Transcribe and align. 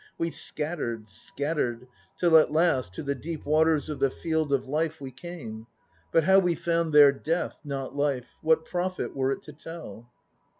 We 0.17 0.31
scattered, 0.31 1.07
scattered; 1.07 1.87
till 2.17 2.35
at 2.37 2.51
last 2.51 2.91
To 2.95 3.03
the 3.03 3.13
deep 3.13 3.45
waters 3.45 3.87
of 3.87 3.99
the 3.99 4.09
Field 4.09 4.51
of 4.51 4.65
Life 4.65 4.99
* 4.99 4.99
We 4.99 5.11
came, 5.11 5.67
but 6.11 6.23
how 6.23 6.39
we 6.39 6.55
found 6.55 6.91
there 6.91 7.11
Death, 7.11 7.59
not 7.63 7.95
Life, 7.95 8.29
What 8.41 8.65
profit 8.65 9.15
were 9.15 9.31
it 9.31 9.43
to 9.43 9.53
tell? 9.53 10.09